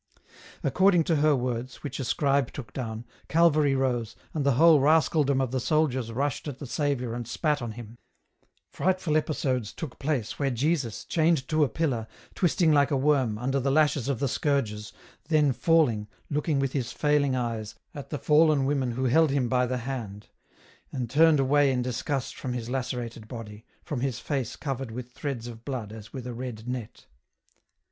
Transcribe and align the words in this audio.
According 0.63 1.03
to 1.03 1.17
her 1.17 1.35
words, 1.35 1.83
which 1.83 1.99
a 1.99 2.03
scribe 2.03 2.51
took 2.51 2.73
down, 2.73 3.05
Calvary 3.27 3.75
rose, 3.75 4.15
and 4.33 4.43
the 4.43 4.53
whole 4.53 4.79
rascaldom 4.79 5.39
of 5.39 5.51
the 5.51 5.59
soldiers 5.59 6.11
rushed 6.11 6.47
at 6.47 6.57
the 6.57 6.65
Saviour 6.65 7.13
and 7.13 7.27
spat 7.27 7.61
on 7.61 7.73
Him; 7.73 7.99
frightful 8.67 9.15
episodes 9.15 9.71
took 9.71 9.99
place 9.99 10.39
where 10.39 10.49
Jesus, 10.49 11.05
chained 11.05 11.47
to 11.49 11.63
a 11.63 11.69
pillar, 11.69 12.07
twisting 12.33 12.71
like 12.71 12.89
a 12.89 12.97
worm, 12.97 13.37
under 13.37 13.59
the 13.59 13.69
lashes 13.69 14.07
of 14.09 14.17
the 14.19 14.27
scourgers, 14.27 14.91
then 15.29 15.53
falling, 15.53 16.07
looking 16.31 16.57
with 16.57 16.71
His 16.71 16.91
failing 16.91 17.35
eyes, 17.35 17.75
at 17.93 18.09
the 18.09 18.17
fallen 18.17 18.65
women 18.65 18.93
who 18.93 19.05
held 19.05 19.29
Him 19.29 19.47
by 19.47 19.67
the 19.67 19.77
hand, 19.77 20.29
and 20.91 21.11
turned 21.11 21.39
away 21.39 21.71
in 21.71 21.83
disgust 21.83 22.35
from 22.35 22.53
His 22.53 22.71
lacerated 22.71 23.27
body, 23.27 23.67
from 23.83 23.99
His 24.01 24.17
face 24.19 24.55
covered 24.55 24.89
with 24.89 25.11
threads 25.11 25.45
of 25.45 25.63
blood 25.63 25.93
as 25.93 26.11
with 26.11 26.25
a 26.25 26.33
red 26.33 26.67
net. 26.67 27.05